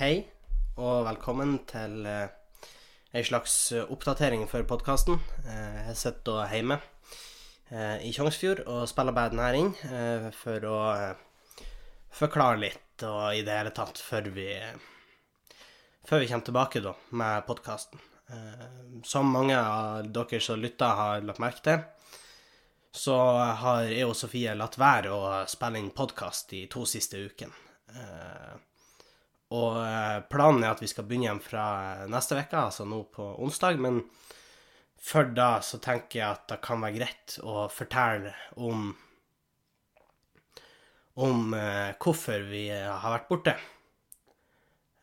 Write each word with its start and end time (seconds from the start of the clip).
Hei, 0.00 0.22
og 0.80 1.02
velkommen 1.04 1.58
til 1.68 2.06
eh, 2.08 2.30
ei 3.12 3.20
slags 3.20 3.52
oppdatering 3.82 4.46
for 4.48 4.64
podkasten. 4.64 5.18
Eh, 5.44 5.74
jeg 5.90 5.98
sitter 6.00 6.46
hjemme 6.48 6.78
eh, 7.68 8.06
i 8.08 8.12
Tjongsfjord 8.16 8.62
og 8.64 8.86
spiller 8.88 9.12
baden 9.12 9.42
her 9.44 9.58
inn 9.58 9.68
eh, 9.90 10.30
for 10.32 10.64
å 10.64 10.78
eh, 10.94 11.66
forklare 12.16 12.62
litt 12.62 13.04
og 13.04 13.36
i 13.36 13.42
det 13.44 13.58
hele 13.58 13.74
tatt 13.76 14.00
før 14.00 14.30
vi, 14.38 14.46
før 16.08 16.24
vi 16.24 16.30
kommer 16.32 16.48
tilbake 16.48 16.82
da 16.86 16.94
med 17.20 17.44
podkasten. 17.50 18.00
Eh, 18.32 18.64
som 19.04 19.28
mange 19.36 19.60
av 19.60 20.08
dere 20.08 20.40
som 20.40 20.64
lytter 20.64 20.96
har 21.02 21.28
lagt 21.28 21.44
merke 21.44 21.66
til, 21.68 21.84
så 23.04 23.20
har 23.66 23.84
jeg 23.84 24.08
og 24.08 24.16
Sofie 24.16 24.56
latt 24.56 24.80
være 24.80 25.12
å 25.12 25.44
spille 25.44 25.84
inn 25.84 25.92
podkast 25.92 26.56
de 26.56 26.64
to 26.72 26.88
siste 26.88 27.20
ukene. 27.20 27.68
Og 29.50 29.78
eh, 29.82 30.18
planen 30.30 30.62
er 30.62 30.74
at 30.74 30.82
vi 30.82 30.88
skal 30.90 31.06
begynne 31.08 31.26
igjen 31.26 31.42
fra 31.42 31.64
neste 32.10 32.38
uke, 32.38 32.54
altså 32.54 32.86
nå 32.86 33.02
på 33.10 33.26
onsdag. 33.42 33.80
Men 33.82 34.04
før 35.00 35.32
da 35.34 35.50
så 35.64 35.80
tenker 35.82 36.20
jeg 36.20 36.28
at 36.28 36.46
det 36.52 36.60
kan 36.62 36.82
være 36.84 36.98
greit 37.00 37.38
å 37.42 37.66
fortelle 37.72 38.34
om 38.60 38.92
om 41.20 41.52
eh, 41.52 41.90
hvorfor 42.00 42.46
vi 42.48 42.68
har 42.70 43.16
vært 43.16 43.26
borte. 43.28 43.56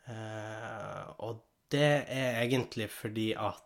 Eh, 0.08 1.04
og 1.28 1.44
det 1.68 1.90
er 2.08 2.40
egentlig 2.46 2.88
fordi 2.90 3.34
at 3.36 3.64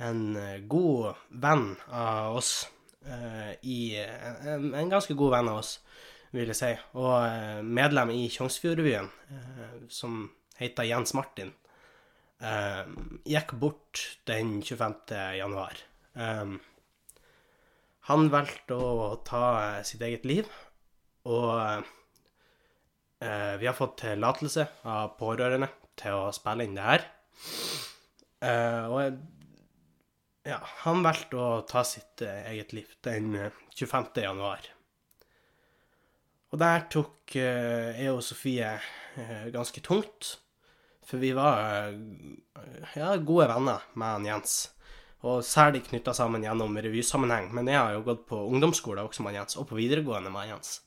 en 0.00 0.20
god 0.68 1.18
venn 1.42 1.66
av 1.92 2.36
oss 2.36 2.52
i 3.60 3.78
en 3.96 4.92
ganske 4.92 5.16
god 5.16 5.34
venn 5.34 5.50
av 5.52 5.60
oss 5.60 5.74
vil 6.36 6.52
jeg 6.52 6.58
si, 6.58 6.72
og 6.98 7.14
eh, 7.24 7.60
medlem 7.64 8.12
i 8.14 8.26
Tjongsfjordrevyen, 8.32 9.08
eh, 9.32 9.76
som 9.92 10.26
heter 10.58 10.88
Jens 10.88 11.14
Martin, 11.16 11.52
eh, 12.40 12.82
gikk 13.28 13.56
bort 13.60 14.02
den 14.28 14.58
25. 14.62 15.16
januar. 15.40 15.82
Han 18.06 18.30
valgte 18.32 18.76
å 18.78 19.08
ta 19.26 19.82
sitt 19.84 20.00
eget 20.06 20.24
liv, 20.24 20.46
og 21.28 21.82
vi 23.20 23.66
har 23.66 23.76
fått 23.76 23.98
tillatelse 24.04 24.64
av 24.88 25.16
pårørende 25.18 25.68
til 25.98 26.16
å 26.16 26.30
spille 26.32 26.64
inn 26.64 26.78
det 26.78 26.86
her. 26.86 27.04
Og 28.94 29.18
ja, 30.48 30.60
han 30.86 31.04
valgte 31.04 31.42
å 31.42 31.50
ta 31.68 31.82
sitt 31.84 32.24
eget 32.24 32.72
liv 32.78 32.96
den 33.04 33.34
25. 33.74 34.08
januar. 34.22 34.75
Og 36.56 36.60
der 36.62 36.86
tok 36.88 37.34
uh, 37.36 37.98
jeg 38.00 38.08
og 38.16 38.22
Sofie 38.24 38.70
uh, 38.80 39.48
ganske 39.52 39.82
tungt. 39.84 40.38
For 41.04 41.20
vi 41.20 41.34
var 41.36 41.92
uh, 41.92 42.94
ja, 42.96 43.10
gode 43.20 43.50
venner 43.50 43.84
med 43.92 44.14
han 44.14 44.28
Jens. 44.30 44.54
Og 45.28 45.44
særlig 45.44 45.82
knytta 45.90 46.14
sammen 46.16 46.46
gjennom 46.46 46.78
revysammenheng. 46.80 47.50
Men 47.52 47.68
jeg 47.68 47.76
har 47.76 47.92
jo 47.92 48.06
gått 48.06 48.24
på 48.30 48.40
ungdomsskole 48.48 49.04
også 49.04 49.26
med 49.26 49.36
Jens, 49.36 49.58
og 49.60 49.68
på 49.68 49.76
videregående 49.76 50.32
med 50.32 50.48
Jens. 50.54 50.80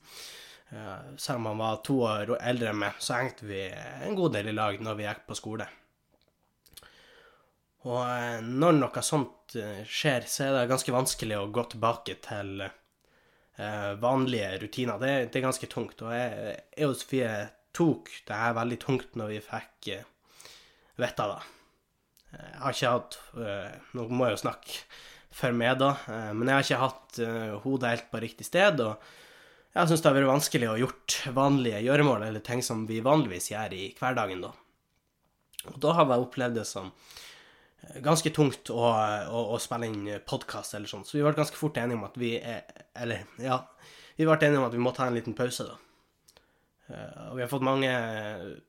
selv 1.17 1.37
om 1.37 1.45
han 1.49 1.61
var 1.61 1.79
to 1.85 1.99
år 2.05 2.33
eldre 2.37 2.71
enn 2.71 2.81
meg, 2.81 2.97
så 3.01 3.19
hengte 3.19 3.45
vi 3.49 3.61
en 4.05 4.17
god 4.17 4.33
del 4.37 4.49
i 4.49 4.57
lag 4.57 4.81
når 4.81 4.97
vi 4.97 5.05
gikk 5.05 5.23
på 5.27 5.37
skole. 5.37 5.69
Og 7.89 8.43
når 8.45 8.77
noe 8.77 9.05
sånt 9.05 9.57
skjer, 9.85 10.25
så 10.29 10.45
er 10.45 10.53
det 10.57 10.69
ganske 10.73 10.93
vanskelig 10.93 11.39
å 11.39 11.49
gå 11.53 11.63
tilbake 11.73 12.17
til 12.25 12.61
eh, 12.65 12.77
vanlige 13.99 14.53
rutiner. 14.61 14.99
Det, 15.01 15.13
det, 15.29 15.39
er 15.39 15.47
ganske 15.49 15.67
tungt. 15.71 16.01
Og 16.05 16.13
jeg, 16.15 16.55
jeg 16.77 16.87
og 16.87 16.95
Sofie 16.95 17.31
tok 17.75 18.11
det 18.27 18.41
her 18.41 18.57
veldig 18.57 18.79
tungt 18.81 19.17
når 19.19 19.33
vi 19.33 19.39
fikk 19.43 19.89
eh, 19.93 20.07
vite 20.99 21.29
det. 21.31 21.39
Jeg 22.29 22.59
har 22.61 22.75
ikke 22.75 22.91
hatt 22.93 23.15
eh, 23.41 23.77
Nå 23.97 24.05
må 24.13 24.27
jeg 24.27 24.35
jo 24.35 24.43
snakke 24.43 24.81
for 25.39 25.55
meg, 25.55 25.77
da, 25.81 25.93
eh, 26.09 26.31
men 26.35 26.49
jeg 26.49 26.55
har 26.55 26.65
ikke 26.65 26.83
hatt 26.83 27.19
eh, 27.25 27.55
hodet 27.63 27.93
helt 27.93 28.09
på 28.11 28.21
riktig 28.23 28.47
sted. 28.47 28.81
og 28.81 28.97
jeg 29.75 29.91
syns 29.91 30.01
det 30.01 30.09
har 30.09 30.17
vært 30.17 30.31
vanskelig 30.31 30.69
å 30.71 30.79
gjort 30.81 31.15
vanlige 31.35 31.83
gjøremål, 31.85 32.25
eller 32.25 32.43
ting 32.43 32.63
som 32.65 32.87
vi 32.89 33.03
vanligvis 33.05 33.51
gjør 33.51 33.75
i 33.77 33.83
hverdagen, 33.99 34.41
da. 34.41 34.49
Og 35.69 35.77
da 35.83 35.93
har 35.93 36.09
jeg 36.09 36.25
opplevd 36.25 36.57
det 36.57 36.65
som 36.67 36.89
ganske 38.03 38.31
tungt 38.35 38.71
å, 38.73 38.85
å, 38.85 39.43
å 39.55 39.59
spille 39.61 39.87
inn 39.89 40.07
podkast 40.27 40.75
eller 40.77 40.89
sånn, 40.91 41.05
så 41.07 41.17
vi 41.17 41.23
ble 41.25 41.35
ganske 41.37 41.57
fort 41.57 41.77
enige 41.79 41.99
om 41.99 42.07
at 42.09 42.17
vi 42.19 42.35
er 42.37 42.65
Eller, 42.99 43.23
ja. 43.39 43.61
Vi 44.17 44.25
ble 44.27 44.35
enige 44.35 44.59
om 44.59 44.67
at 44.67 44.75
vi 44.75 44.81
må 44.83 44.91
ta 44.91 45.05
en 45.07 45.15
liten 45.15 45.35
pause, 45.37 45.63
da. 45.63 45.77
Eh, 46.89 47.29
og 47.29 47.37
vi 47.37 47.43
har 47.43 47.51
fått 47.51 47.65
mange 47.65 47.91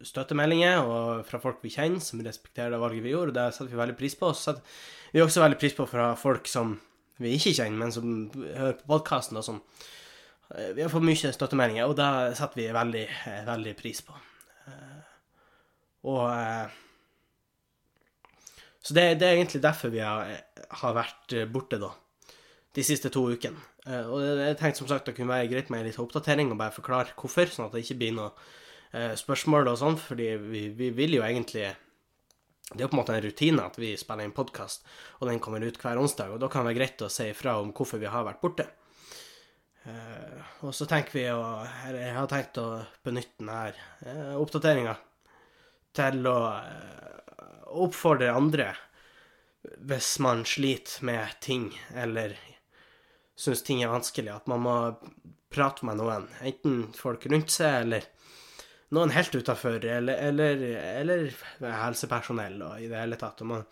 støttemeldinger 0.04 0.84
og 0.84 1.24
fra 1.28 1.40
folk 1.42 1.62
vi 1.64 1.72
kjenner, 1.72 2.02
som 2.04 2.20
respekterer 2.24 2.74
det 2.74 2.80
valget 2.82 3.06
vi 3.06 3.14
gjorde, 3.14 3.32
og 3.32 3.38
det 3.38 3.46
setter 3.56 3.72
vi 3.72 3.80
veldig 3.80 3.96
pris 3.98 4.16
på. 4.18 4.30
Og 4.30 4.36
så 4.36 4.50
setter 4.50 5.14
vi 5.14 5.24
også 5.24 5.44
veldig 5.44 5.60
pris 5.60 5.76
på 5.76 5.88
fra 5.90 6.10
folk 6.20 6.50
som 6.50 6.76
vi 7.20 7.34
ikke 7.36 7.54
kjenner, 7.56 7.80
men 7.82 7.94
som 7.94 8.12
hører 8.36 8.76
på 8.78 8.90
podkasten, 8.92 9.40
som 9.44 9.62
eh, 10.54 10.70
Vi 10.76 10.84
har 10.84 10.92
fått 10.92 11.06
mye 11.08 11.32
støttemeldinger, 11.36 11.88
og 11.88 11.96
det 11.98 12.36
setter 12.38 12.62
vi 12.62 12.68
veldig, 12.76 13.06
eh, 13.32 13.42
veldig 13.48 13.74
pris 13.80 14.04
på. 14.04 14.20
Og 16.10 16.22
så 18.80 18.96
det, 18.96 19.02
det, 19.20 19.26
er 19.28 19.36
egentlig 19.36 19.60
derfor 19.62 19.92
vi 19.92 20.00
har, 20.00 20.30
har, 20.80 20.94
vært 20.96 21.34
borte, 21.52 21.76
da, 21.82 21.90
de 22.76 22.84
siste 22.86 23.10
to 23.12 23.26
ukene. 23.28 23.60
Eh, 23.88 24.08
og 24.08 24.24
jeg 24.24 24.56
tenkte 24.60 24.82
som 24.82 24.88
sagt 24.90 25.08
det 25.08 25.16
kunne 25.16 25.32
være 25.32 25.50
greit 25.52 25.70
med 25.72 25.86
liten 25.86 26.04
oppdatering 26.04 26.52
og 26.52 26.58
bare 26.60 26.74
forklare 26.74 27.14
hvorfor, 27.16 27.52
sånn 27.52 27.68
at 27.68 27.76
det 27.76 27.84
ikke 27.84 28.00
blir 28.02 28.16
noe 28.16 28.32
eh, 28.92 29.14
spørsmål 29.18 29.72
og 29.72 29.78
sånn, 29.80 30.00
fordi 30.00 30.34
vi, 30.42 30.66
vi, 30.76 30.90
vil 30.96 31.18
jo 31.18 31.24
egentlig 31.26 31.68
Det 32.70 32.84
er 32.84 32.90
på 32.90 32.94
en 32.94 33.00
måte 33.00 33.16
en 33.16 33.24
rutine 33.24 33.64
at 33.66 33.78
vi 33.80 33.96
spiller 33.98 34.28
inn 34.28 34.36
podkast, 34.36 34.84
og 35.18 35.28
den 35.28 35.40
kommer 35.42 35.64
ut 35.64 35.80
hver 35.80 35.98
onsdag, 35.98 36.30
og 36.30 36.40
da 36.42 36.48
kan 36.48 36.62
det 36.62 36.70
være 36.70 36.80
greit 36.80 37.02
å 37.02 37.10
si 37.10 37.30
ifra 37.32 37.56
om 37.58 37.72
hvorfor 37.74 37.98
vi 37.98 38.06
har 38.06 38.26
vært 38.28 38.44
borte. 38.44 38.68
Og 40.60 40.74
så 40.76 40.84
tenker 40.84 41.16
vi 41.16 41.22
å 41.32 41.40
Jeg 41.88 42.12
har 42.12 42.26
tenkt 42.28 42.58
å 42.60 42.66
benytte 43.02 43.40
denne 43.40 44.36
oppdateringa 44.38 44.92
til 45.96 46.26
å 46.30 46.38
uh, 46.60 47.80
oppfordre 47.84 48.32
andre 48.34 48.70
hvis 49.60 50.14
man 50.24 50.44
sliter 50.48 51.04
med 51.04 51.34
ting, 51.44 51.68
eller 51.94 52.36
syns 53.36 53.62
ting 53.64 53.82
er 53.84 53.92
vanskelig, 53.92 54.32
at 54.32 54.48
man 54.48 54.64
må 54.64 54.76
prate 55.52 55.84
med 55.86 55.98
noen. 56.00 56.26
Enten 56.40 56.82
folk 56.96 57.26
rundt 57.28 57.52
seg, 57.52 57.84
eller 57.84 58.06
noen 58.96 59.12
helt 59.14 59.34
utafor, 59.34 59.84
eller, 59.84 60.16
eller, 60.30 60.64
eller, 61.02 61.28
helsepersonell 61.60 62.58
og 62.66 62.80
i 62.80 62.88
det 62.90 62.98
hele 62.98 63.18
tatt. 63.20 63.42
Man, 63.46 63.64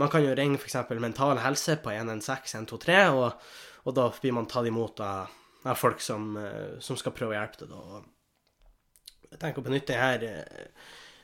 man 0.00 0.12
kan 0.12 0.24
jo 0.24 0.34
ringe 0.36 0.60
f.eks. 0.60 0.78
Mental 0.98 1.40
Helse 1.44 1.78
på 1.82 1.94
116 1.94 2.64
123, 2.66 3.00
og, 3.14 3.50
og 3.86 3.98
da 3.98 4.08
blir 4.20 4.36
man 4.36 4.50
tatt 4.50 4.68
imot 4.68 5.02
av, 5.04 5.34
av 5.64 5.78
folk 5.78 6.02
som, 6.04 6.32
som, 6.80 6.98
skal 6.98 7.14
prøve 7.16 7.36
å 7.36 7.38
hjelpe 7.38 7.64
deg. 7.64 7.76
Og 7.78 9.28
jeg 9.32 9.42
tenker 9.42 9.62
å 9.62 9.68
benytte 9.68 9.96
denne 9.96 10.72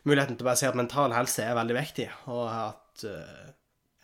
muligheten 0.09 0.37
til 0.37 0.45
å 0.45 0.51
bare 0.51 0.61
si 0.61 0.69
at 0.69 0.79
mental 0.79 1.15
helse 1.17 1.45
er 1.45 1.57
veldig 1.57 1.77
viktig, 1.79 2.09
og 2.33 2.45
at 2.49 3.05
uh, 3.09 3.53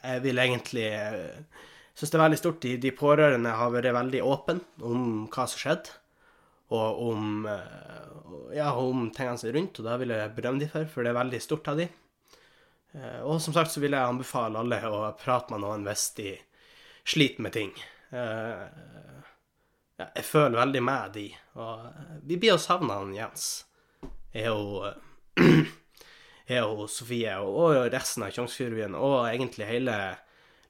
jeg 0.00 0.24
vil 0.24 0.42
egentlig 0.42 0.88
uh, 0.96 1.64
synes 1.94 2.12
det 2.12 2.18
er 2.18 2.24
veldig 2.24 2.40
stort. 2.40 2.60
De, 2.64 2.76
de, 2.80 2.92
pårørende 2.96 3.56
har 3.56 3.72
vært 3.74 3.92
veldig 3.96 4.22
åpne 4.24 4.60
om 4.88 5.08
hva 5.32 5.46
som 5.50 5.60
skjedde, 5.60 5.96
og 6.72 7.00
om, 7.10 7.48
uh, 7.48 8.52
ja, 8.56 8.70
om 8.72 9.08
tingene 9.14 9.56
rundt, 9.56 9.80
og 9.80 9.88
det 9.88 9.98
vil 10.04 10.14
jeg 10.16 10.36
berømme 10.36 10.64
dem 10.64 10.72
for, 10.72 10.92
for 10.92 11.04
det 11.04 11.12
er 11.12 11.20
veldig 11.20 11.42
stort 11.44 11.72
av 11.72 11.82
dem. 11.82 11.96
Og 13.22 13.36
som 13.38 13.54
sagt 13.54 13.70
så 13.70 13.78
vil 13.78 13.94
jeg 13.94 14.02
anbefale 14.02 14.58
alle 14.58 14.80
å 14.90 15.12
prate 15.14 15.54
med 15.54 15.60
noen 15.62 15.84
hvis 15.86 16.08
de 16.16 16.32
sliter 17.06 17.44
med 17.46 17.54
ting. 17.54 17.70
Jeg 20.00 20.24
føler 20.26 20.58
veldig 20.58 20.82
med 20.82 21.14
de, 21.14 21.28
og 21.54 21.84
vi 22.26 22.40
blir 22.42 22.56
å 22.56 22.58
savne 22.58 22.96
han 22.98 23.14
Jens. 23.14 23.44
Er 24.34 24.50
jo 24.50 24.90
jeg 26.50 26.66
og 26.66 26.88
Sofie 26.90 27.36
og 27.42 27.92
resten 27.92 28.24
av 28.26 28.34
Tjongsfjordbyen, 28.34 28.96
og 28.98 29.28
egentlig 29.30 29.68
hele 29.68 29.96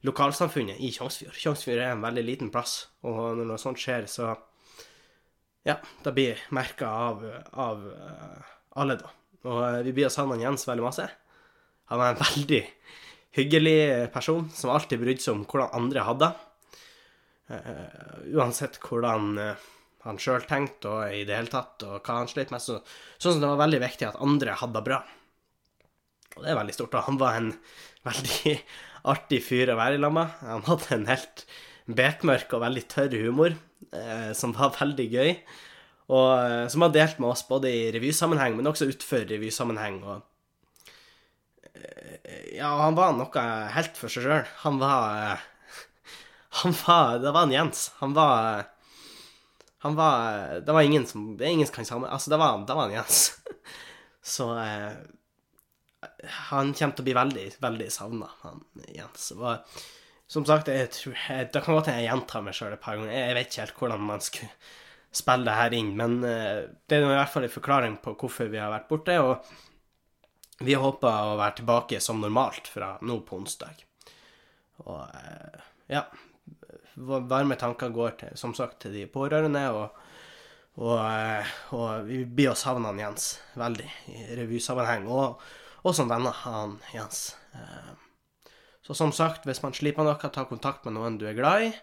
lokalsamfunnet 0.06 0.80
i 0.80 0.90
Tjongsfjord. 0.94 1.36
Tjongsfjord 1.36 1.80
er 1.80 1.94
en 1.94 2.04
veldig 2.04 2.24
liten 2.24 2.52
plass, 2.52 2.88
og 3.04 3.36
når 3.38 3.48
noe 3.50 3.60
sånt 3.60 3.80
skjer, 3.80 4.08
så 4.10 4.36
Ja, 5.60 5.74
det 6.00 6.14
blir 6.16 6.38
merka 6.56 6.88
av, 6.88 7.24
av 7.52 7.82
uh, 7.84 8.52
alle, 8.80 8.94
da. 8.96 9.10
Og 9.44 9.58
uh, 9.60 9.82
vi 9.84 9.92
blir 9.92 10.06
hos 10.08 10.14
savne 10.16 10.38
Jens 10.40 10.64
veldig 10.64 10.86
masse. 10.86 11.04
Han 11.92 12.00
er 12.00 12.14
en 12.14 12.22
veldig 12.24 12.60
hyggelig 13.36 14.08
person 14.14 14.48
som 14.56 14.72
alltid 14.72 15.02
brydde 15.02 15.20
seg 15.26 15.36
om 15.36 15.44
hvordan 15.44 15.76
andre 15.76 16.06
hadde. 16.08 16.30
Uh, 17.52 18.32
uansett 18.40 18.80
hvordan 18.86 19.36
han 20.06 20.20
sjøl 20.22 20.48
tenkte 20.48 20.88
og 20.88 21.12
i 21.12 21.26
det 21.28 21.36
hele 21.36 21.52
tatt, 21.52 21.84
og 21.84 22.00
hva 22.00 22.22
han 22.22 22.32
slet 22.32 22.54
med. 22.54 22.64
Så, 22.64 22.80
sånn 23.20 23.36
som 23.36 23.44
det 23.44 23.52
var 23.52 23.64
veldig 23.66 23.84
viktig 23.84 24.08
at 24.08 24.20
andre 24.24 24.56
hadde 24.62 24.78
det 24.78 24.86
bra. 24.88 25.02
Og 26.40 26.46
det 26.46 26.54
er 26.54 26.56
veldig 26.56 26.72
stort. 26.72 26.94
Og 26.96 27.04
han 27.04 27.18
var 27.20 27.36
en 27.36 27.50
veldig 28.08 28.54
artig 29.12 29.42
fyr 29.44 29.74
å 29.74 29.80
være 29.80 29.98
i 29.98 30.00
lag 30.00 30.14
med. 30.16 30.38
Han 30.48 30.64
hadde 30.64 30.94
en 30.96 31.10
helt 31.10 31.44
bekmørk 31.90 32.54
og 32.56 32.62
veldig 32.64 32.84
tørr 32.88 33.16
humor 33.20 33.52
eh, 33.92 34.30
som 34.36 34.54
var 34.56 34.72
veldig 34.78 35.06
gøy. 35.12 35.34
Og 36.10 36.30
eh, 36.38 36.64
som 36.72 36.86
har 36.86 36.94
delt 36.96 37.20
med 37.20 37.28
oss 37.34 37.44
både 37.48 37.68
i 37.68 37.84
revysammenheng, 37.92 38.56
men 38.56 38.70
også 38.72 38.88
utenfor 38.88 39.28
revysammenheng. 39.28 40.00
Og 40.00 41.76
eh, 41.76 42.56
ja, 42.56 42.72
han 42.86 42.96
var 42.96 43.12
noe 43.18 43.46
helt 43.76 44.00
for 44.00 44.08
seg 44.08 44.24
sjøl. 44.24 44.50
Han 44.64 44.80
var 44.80 45.44
Han 46.64 46.74
var 46.80 47.20
Det 47.22 47.36
var 47.36 47.44
en 47.46 47.56
Jens. 47.58 47.90
Han 48.00 48.16
var 48.16 48.64
Han 49.84 49.94
var 49.94 50.60
Det 50.66 50.72
var 50.74 50.82
ingen 50.82 51.06
som 51.06 51.36
Det 51.38 51.46
er 51.46 51.52
ingen 51.52 51.68
som 51.68 51.76
kan 51.76 51.86
sammen... 51.86 52.10
Altså, 52.10 52.32
det 52.32 52.40
var, 52.40 52.64
det 52.64 52.80
var 52.80 52.88
en 52.88 52.96
Jens. 52.96 53.36
Så 54.34 54.50
han 56.50 56.74
kommer 56.74 56.96
til 56.96 57.04
å 57.04 57.08
bli 57.08 57.16
veldig, 57.16 57.46
veldig 57.62 57.88
savna, 57.92 58.28
han 58.42 58.62
Jens. 58.94 59.30
Og, 59.36 59.80
som 60.30 60.46
sagt, 60.46 60.70
jeg 60.70 60.90
tror, 60.94 61.16
jeg, 61.16 61.48
det 61.54 61.62
kan 61.64 61.76
godt 61.76 61.90
hende 61.90 62.04
jeg 62.04 62.10
gjentar 62.10 62.44
meg 62.46 62.56
sjøl 62.56 62.76
et 62.76 62.82
par 62.82 62.98
ganger. 62.98 63.14
Jeg 63.16 63.36
vet 63.38 63.50
ikke 63.50 63.64
helt 63.64 63.82
hvordan 63.82 64.06
man 64.12 64.24
skulle 64.24 64.50
spille 65.20 65.48
det 65.48 65.56
her 65.58 65.74
inn, 65.74 65.90
men 65.98 66.20
uh, 66.22 66.60
det 66.86 66.98
er 66.98 67.06
i 67.06 67.10
hvert 67.16 67.32
fall 67.32 67.46
en 67.48 67.56
forklaring 67.56 67.96
på 68.02 68.14
hvorfor 68.20 68.50
vi 68.52 68.60
har 68.62 68.70
vært 68.72 68.90
borte. 68.90 69.16
Og 69.24 70.62
vi 70.66 70.76
håper 70.78 71.32
å 71.32 71.38
være 71.40 71.60
tilbake 71.62 72.02
som 72.04 72.20
normalt 72.22 72.68
fra 72.70 72.92
nå 73.02 73.20
på 73.26 73.40
onsdag. 73.40 73.86
Og 74.86 75.00
uh, 75.02 75.62
ja 75.90 76.04
Varme 77.00 77.56
tanker 77.56 77.88
går 77.94 78.16
til, 78.18 78.32
som 78.36 78.52
sagt 78.52 78.82
til 78.82 78.92
de 78.92 79.06
pårørende. 79.08 79.62
og 79.72 80.00
og, 80.78 80.96
uh, 80.96 81.48
og 81.76 82.06
vi 82.06 82.22
blir 82.24 82.54
savne 82.56 82.88
han 82.88 83.00
Jens 83.02 83.32
veldig 83.58 83.88
i 84.14 84.22
revysammenheng. 84.38 85.08
Og, 85.10 85.42
og 85.80 85.96
som 85.96 86.10
venner, 86.10 86.36
han 86.44 86.78
Jens. 86.94 87.34
Uh, 87.54 87.96
så 88.84 88.94
som 88.94 89.12
sagt, 89.14 89.44
hvis 89.46 89.62
man 89.62 89.76
slipper 89.76 90.06
noe, 90.06 90.18
ta 90.18 90.44
kontakt 90.48 90.86
med 90.86 90.96
noen 90.96 91.18
du 91.20 91.26
er 91.30 91.36
glad 91.36 91.68
i. 91.68 91.74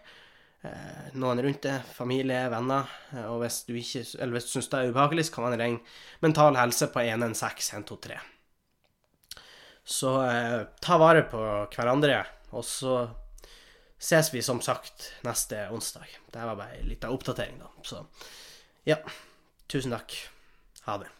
Eh, 0.66 1.10
noen 1.14 1.38
rundt 1.44 1.62
deg, 1.62 1.86
familie, 1.94 2.40
venner. 2.50 2.90
Eh, 3.14 3.26
og 3.30 3.42
hvis 3.44 3.62
du 3.68 3.76
ikke, 3.78 4.02
eller 4.18 4.38
hvis 4.38 4.48
du 4.48 4.56
syns 4.56 4.70
det 4.72 4.80
er 4.80 4.90
ubehagelig, 4.92 5.28
så 5.28 5.36
kan 5.36 5.46
man 5.46 5.58
ringe 5.60 5.96
Mental 6.24 6.58
Helse 6.58 6.90
på 6.92 7.04
116 7.04 7.78
123. 7.78 8.18
Så 9.88 10.14
eh, 10.26 10.60
ta 10.84 10.98
vare 11.00 11.24
på 11.30 11.42
hverandre, 11.72 12.24
og 12.52 12.66
så 12.66 12.96
ses 13.98 14.32
vi 14.34 14.42
som 14.44 14.60
sagt 14.62 15.12
neste 15.26 15.64
onsdag. 15.74 16.10
Det 16.28 16.42
var 16.42 16.58
bare 16.58 16.80
ei 16.80 16.88
lita 16.90 17.10
oppdatering, 17.14 17.62
da. 17.62 17.70
Så 17.86 18.02
ja, 18.88 18.98
tusen 19.70 19.94
takk. 19.94 20.18
Ha 20.84 20.98
det. 21.00 21.17